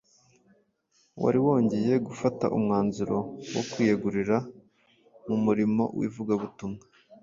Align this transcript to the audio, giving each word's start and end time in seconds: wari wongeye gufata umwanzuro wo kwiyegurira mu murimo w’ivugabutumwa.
wari 1.21 1.39
wongeye 1.45 1.93
gufata 2.07 2.45
umwanzuro 2.57 3.17
wo 3.53 3.63
kwiyegurira 3.69 4.37
mu 5.27 5.35
murimo 5.45 5.83
w’ivugabutumwa. 5.99 6.83